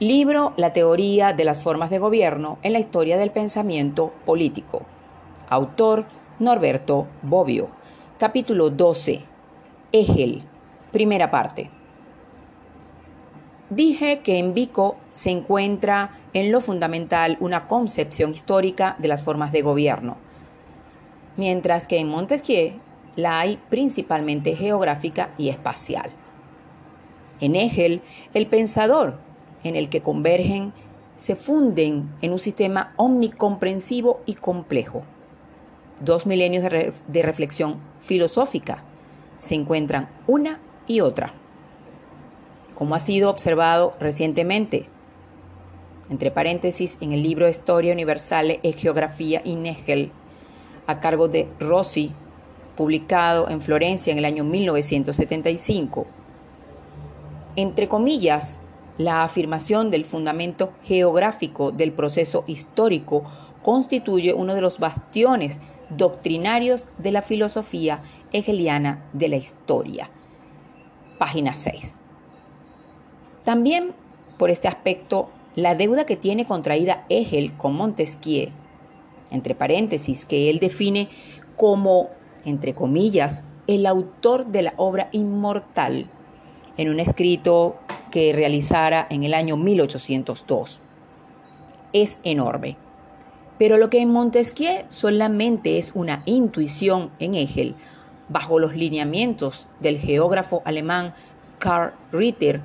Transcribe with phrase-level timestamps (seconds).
[0.00, 4.82] Libro La teoría de las formas de gobierno en la historia del pensamiento político.
[5.48, 6.06] Autor
[6.40, 7.68] Norberto Bobbio.
[8.18, 9.20] Capítulo 12.
[9.92, 10.42] Egel.
[10.90, 11.70] Primera parte.
[13.70, 19.52] Dije que en Vico se encuentra en lo fundamental una concepción histórica de las formas
[19.52, 20.16] de gobierno,
[21.36, 22.80] mientras que en Montesquieu
[23.14, 26.10] la hay principalmente geográfica y espacial.
[27.38, 28.02] En Hegel,
[28.32, 29.18] el pensador
[29.64, 30.72] en el que convergen
[31.16, 35.02] se funden en un sistema omnicomprensivo y complejo.
[36.00, 38.82] Dos milenios de, reflexión filosófica
[39.38, 41.32] se encuentran una y otra.
[42.74, 44.86] Como ha sido observado recientemente,
[46.10, 50.10] entre paréntesis, en el libro Historia Universale e Geografía in Hegel,
[50.86, 52.12] a cargo de Rossi,
[52.76, 56.06] publicado en Florencia en el año 1975.
[57.56, 58.58] Entre comillas,
[58.98, 63.24] la afirmación del fundamento geográfico del proceso histórico
[63.62, 65.58] constituye uno de los bastiones
[65.90, 70.10] doctrinarios de la filosofía hegeliana de la historia.
[71.18, 71.96] Página 6.
[73.44, 73.92] También
[74.38, 78.50] por este aspecto, la deuda que tiene contraída Hegel con Montesquieu,
[79.30, 81.08] entre paréntesis, que él define
[81.56, 82.10] como
[82.44, 86.06] entre comillas, el autor de la obra inmortal
[86.76, 87.76] en un escrito
[88.14, 90.80] que realizara en el año 1802.
[91.92, 92.76] Es enorme.
[93.58, 97.74] Pero lo que en Montesquieu solamente es una intuición en Hegel,
[98.28, 101.12] bajo los lineamientos del geógrafo alemán
[101.58, 102.60] Karl Ritter,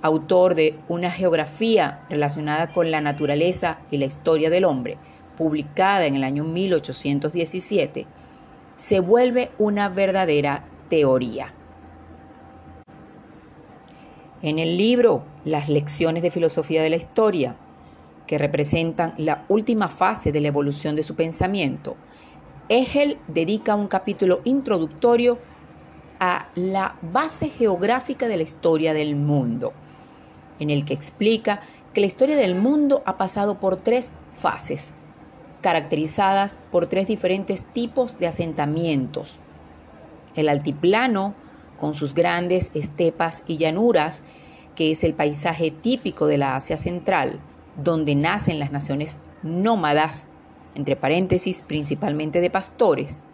[0.00, 4.96] autor de Una geografía relacionada con la naturaleza y la historia del hombre,
[5.36, 8.06] publicada en el año 1817,
[8.76, 11.52] se vuelve una verdadera teoría.
[14.44, 17.56] En el libro Las lecciones de filosofía de la historia,
[18.26, 21.96] que representan la última fase de la evolución de su pensamiento,
[22.68, 25.38] Hegel dedica un capítulo introductorio
[26.20, 29.72] a la base geográfica de la historia del mundo,
[30.58, 31.62] en el que explica
[31.94, 34.92] que la historia del mundo ha pasado por tres fases
[35.62, 39.38] caracterizadas por tres diferentes tipos de asentamientos.
[40.34, 41.34] El altiplano,
[41.78, 44.22] con sus grandes estepas y llanuras,
[44.74, 47.40] que es el paisaje típico de la Asia Central,
[47.82, 50.26] donde nacen las naciones nómadas,
[50.74, 53.24] entre paréntesis, principalmente de pastores.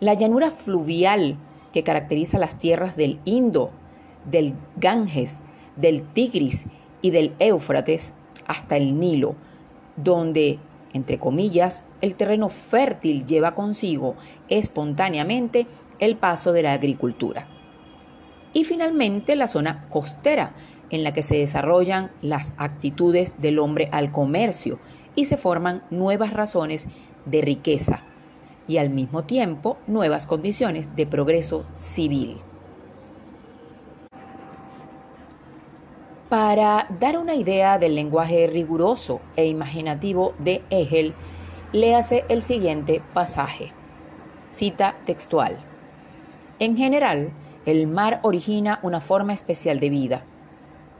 [0.00, 1.36] La llanura fluvial,
[1.72, 3.70] que caracteriza las tierras del Indo,
[4.24, 5.40] del Ganges,
[5.76, 6.66] del Tigris
[7.02, 8.12] y del Éufrates
[8.46, 9.34] hasta el Nilo,
[9.96, 10.58] donde
[10.96, 14.16] entre comillas, el terreno fértil lleva consigo
[14.48, 15.66] espontáneamente
[15.98, 17.48] el paso de la agricultura.
[18.52, 20.54] Y finalmente la zona costera,
[20.90, 24.78] en la que se desarrollan las actitudes del hombre al comercio
[25.14, 26.86] y se forman nuevas razones
[27.24, 28.02] de riqueza
[28.68, 32.38] y al mismo tiempo nuevas condiciones de progreso civil.
[36.28, 41.14] Para dar una idea del lenguaje riguroso e imaginativo de Hegel,
[41.72, 43.70] léase el siguiente pasaje.
[44.50, 45.56] Cita textual.
[46.58, 47.32] En general,
[47.66, 50.24] el mar origina una forma especial de vida.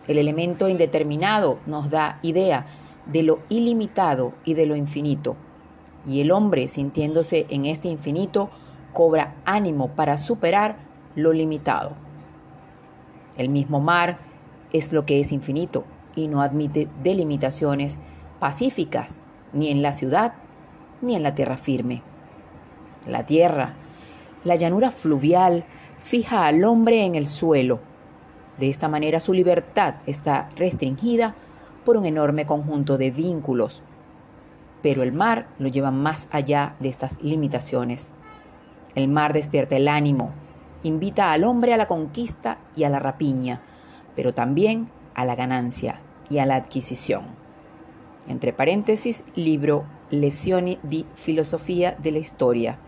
[0.06, 2.66] El elemento indeterminado nos da idea
[3.06, 5.36] de lo ilimitado y de lo infinito.
[6.06, 8.50] Y el hombre, sintiéndose en este infinito,
[8.92, 10.76] cobra ánimo para superar
[11.14, 11.92] lo limitado.
[13.36, 14.18] El mismo mar
[14.72, 15.84] es lo que es infinito
[16.14, 17.98] y no admite delimitaciones
[18.40, 19.20] pacíficas
[19.52, 20.34] ni en la ciudad
[21.00, 22.02] ni en la tierra firme.
[23.06, 23.74] La tierra,
[24.44, 25.64] la llanura fluvial,
[25.98, 27.80] fija al hombre en el suelo.
[28.58, 31.34] De esta manera su libertad está restringida
[31.84, 33.82] por un enorme conjunto de vínculos.
[34.82, 38.12] Pero el mar lo lleva más allá de estas limitaciones.
[38.94, 40.32] El mar despierta el ánimo,
[40.82, 43.62] invita al hombre a la conquista y a la rapiña,
[44.14, 46.00] pero también a la ganancia
[46.30, 47.24] y a la adquisición.
[48.28, 52.78] Entre paréntesis, libro Lezioni di Filosofía de la Historia,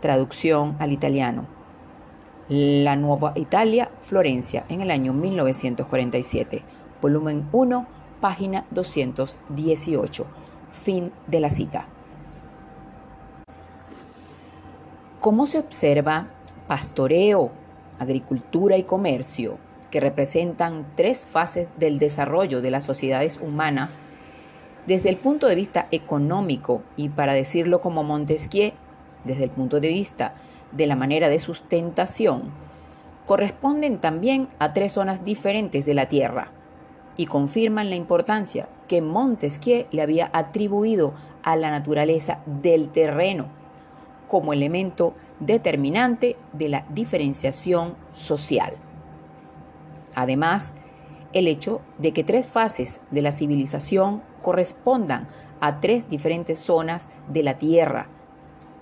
[0.00, 1.46] traducción al italiano.
[2.48, 6.62] La Nueva Italia, Florencia, en el año 1947,
[7.02, 7.86] volumen 1,
[8.20, 10.26] página 218.
[10.70, 11.86] Fin de la cita.
[15.20, 16.28] ¿Cómo se observa
[16.68, 17.50] pastoreo,
[17.98, 19.58] agricultura y comercio
[19.90, 24.00] que representan tres fases del desarrollo de las sociedades humanas,
[24.86, 28.72] desde el punto de vista económico y para decirlo como Montesquieu,
[29.24, 30.34] desde el punto de vista
[30.72, 32.50] de la manera de sustentación,
[33.26, 36.52] corresponden también a tres zonas diferentes de la Tierra,
[37.18, 41.12] y confirman la importancia que Montesquieu le había atribuido
[41.42, 43.48] a la naturaleza del terreno
[44.28, 48.74] como elemento determinante de la diferenciación social.
[50.14, 50.74] Además,
[51.32, 55.28] el hecho de que tres fases de la civilización correspondan
[55.60, 58.08] a tres diferentes zonas de la Tierra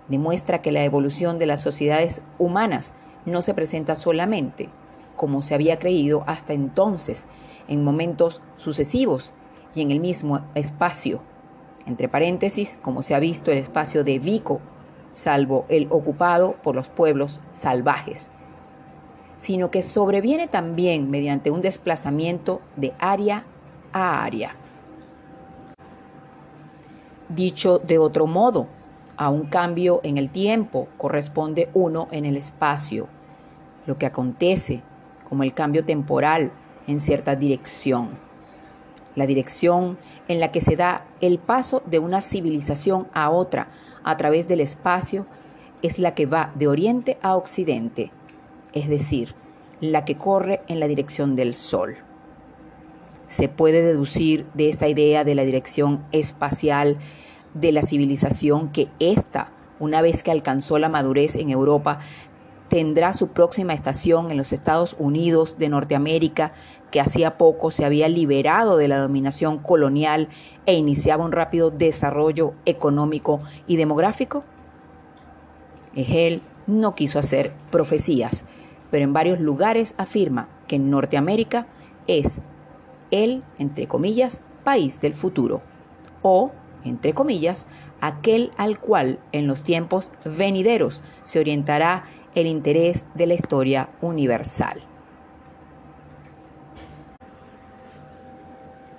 [0.08, 2.92] demuestra que la evolución de las sociedades humanas
[3.24, 4.68] no se presenta solamente,
[5.16, 7.26] como se había creído hasta entonces,
[7.68, 9.34] en momentos sucesivos
[9.74, 11.22] y en el mismo espacio.
[11.86, 14.60] Entre paréntesis, como se ha visto el espacio de Vico,
[15.12, 18.30] salvo el ocupado por los pueblos salvajes,
[19.36, 23.44] sino que sobreviene también mediante un desplazamiento de área
[23.92, 24.54] a área.
[27.28, 28.68] Dicho de otro modo,
[29.16, 33.08] a un cambio en el tiempo corresponde uno en el espacio,
[33.86, 34.82] lo que acontece
[35.28, 36.52] como el cambio temporal
[36.86, 38.10] en cierta dirección.
[39.14, 39.96] La dirección
[40.28, 43.68] en la que se da el paso de una civilización a otra
[44.04, 45.26] a través del espacio
[45.82, 48.10] es la que va de oriente a occidente,
[48.72, 49.34] es decir,
[49.80, 51.96] la que corre en la dirección del sol.
[53.26, 56.98] Se puede deducir de esta idea de la dirección espacial
[57.60, 62.00] de la civilización que ésta, una vez que alcanzó la madurez en Europa,
[62.68, 66.52] tendrá su próxima estación en los Estados Unidos de Norteamérica,
[66.90, 70.28] que hacía poco se había liberado de la dominación colonial
[70.66, 74.44] e iniciaba un rápido desarrollo económico y demográfico?
[75.94, 78.44] Hegel no quiso hacer profecías,
[78.90, 81.66] pero en varios lugares afirma que Norteamérica
[82.06, 82.40] es
[83.10, 85.62] el, entre comillas, país del futuro,
[86.22, 86.50] o,
[86.86, 87.66] entre comillas,
[88.00, 92.04] aquel al cual en los tiempos venideros se orientará
[92.34, 94.80] el interés de la historia universal.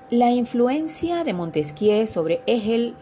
[0.09, 2.95] La influencia de Montesquieu sobre Hegel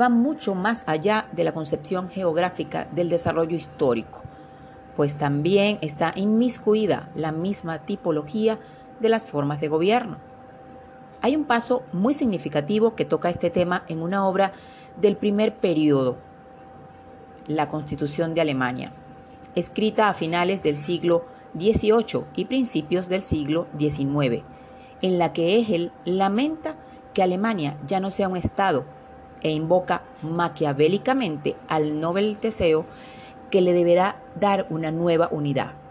[0.00, 4.22] va mucho más allá de la concepción geográfica del desarrollo histórico,
[4.96, 8.58] pues también está inmiscuida la misma tipología
[9.00, 10.31] de las formas de gobierno.
[11.22, 14.52] Hay un paso muy significativo que toca este tema en una obra
[15.00, 16.16] del primer periodo,
[17.46, 18.92] la Constitución de Alemania,
[19.54, 21.24] escrita a finales del siglo
[21.56, 24.42] XVIII y principios del siglo XIX,
[25.00, 26.74] en la que Hegel lamenta
[27.14, 28.84] que Alemania ya no sea un Estado
[29.42, 32.84] e invoca maquiavélicamente al Nobel Teseo
[33.48, 35.81] que le deberá dar una nueva unidad.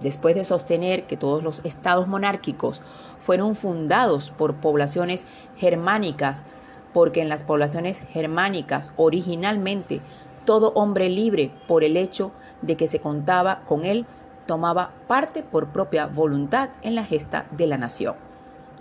[0.00, 2.80] Después de sostener que todos los estados monárquicos
[3.18, 5.26] fueron fundados por poblaciones
[5.56, 6.44] germánicas,
[6.92, 10.00] porque en las poblaciones germánicas originalmente
[10.44, 12.32] todo hombre libre por el hecho
[12.62, 14.06] de que se contaba con él
[14.46, 18.16] tomaba parte por propia voluntad en la gesta de la nación.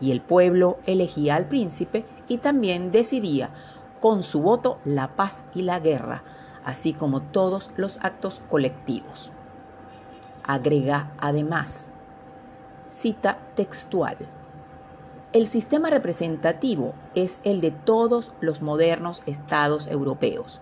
[0.01, 3.51] Y el pueblo elegía al príncipe y también decidía
[3.99, 6.23] con su voto la paz y la guerra,
[6.63, 9.31] así como todos los actos colectivos.
[10.43, 11.89] Agrega además,
[12.87, 14.17] cita textual,
[15.31, 20.59] el sistema representativo es el de todos los modernos estados europeos.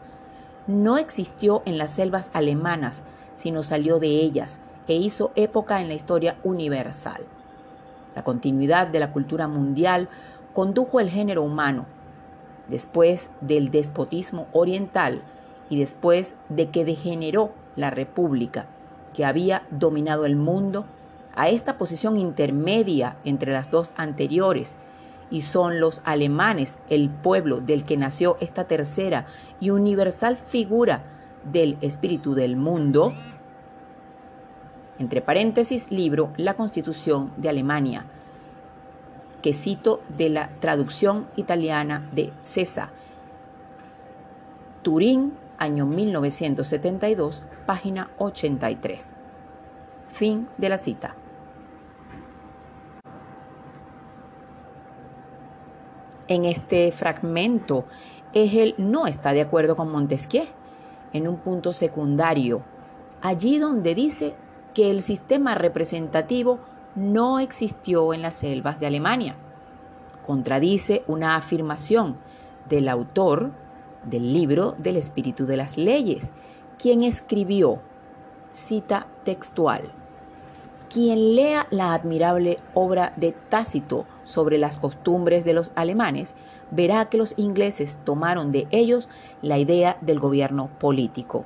[0.67, 3.03] No existió en las selvas alemanas,
[3.33, 4.59] sino salió de ellas
[4.89, 7.21] e hizo época en la historia universal.
[8.13, 10.09] La continuidad de la cultura mundial
[10.51, 11.85] condujo el género humano,
[12.67, 15.21] después del despotismo oriental
[15.69, 18.67] y después de que degeneró la república
[19.17, 20.85] que había dominado el mundo,
[21.33, 24.75] a esta posición intermedia entre las dos anteriores
[25.31, 29.25] y son los alemanes el pueblo del que nació esta tercera
[29.59, 31.01] y universal figura
[31.51, 33.11] del espíritu del mundo,
[34.99, 38.05] entre paréntesis, libro La Constitución de Alemania,
[39.41, 42.89] que cito de la traducción italiana de César.
[44.83, 49.13] Turín, año 1972, página 83.
[50.05, 51.15] Fin de la cita.
[56.27, 57.85] En este fragmento,
[58.33, 60.45] Hegel no está de acuerdo con Montesquieu
[61.13, 62.63] en un punto secundario,
[63.21, 64.35] allí donde dice
[64.73, 66.59] que el sistema representativo
[66.95, 69.35] no existió en las selvas de Alemania.
[70.25, 72.17] Contradice una afirmación
[72.67, 73.53] del autor
[74.09, 76.31] del libro del espíritu de las leyes,
[76.77, 77.81] quien escribió,
[78.49, 79.91] cita textual,
[80.89, 86.35] quien lea la admirable obra de Tácito sobre las costumbres de los alemanes,
[86.71, 89.09] verá que los ingleses tomaron de ellos
[89.41, 91.45] la idea del gobierno político.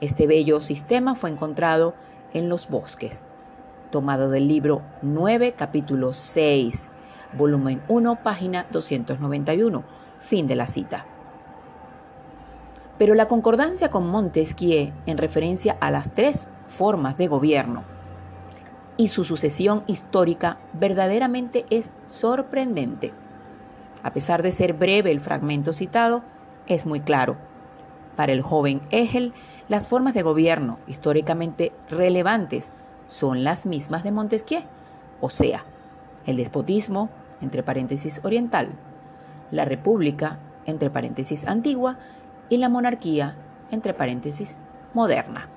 [0.00, 1.94] Este bello sistema fue encontrado
[2.32, 3.24] en los bosques.
[3.90, 6.88] tomado del libro 9, capítulo 6,
[7.36, 9.84] volumen 1, página 291.
[10.18, 11.06] Fin de la cita.
[12.98, 17.84] Pero la concordancia con Montesquieu en referencia a las tres formas de gobierno
[18.96, 23.12] y su sucesión histórica verdaderamente es sorprendente.
[24.02, 26.22] A pesar de ser breve el fragmento citado,
[26.66, 27.36] es muy claro.
[28.16, 29.34] Para el joven Hegel,
[29.68, 32.72] las formas de gobierno históricamente relevantes
[33.06, 34.62] son las mismas de Montesquieu,
[35.20, 35.64] o sea,
[36.24, 37.10] el despotismo,
[37.40, 38.70] entre paréntesis oriental,
[39.50, 41.98] la república, entre paréntesis antigua,
[42.48, 43.34] y la monarquía,
[43.70, 44.58] entre paréntesis
[44.94, 45.48] moderna.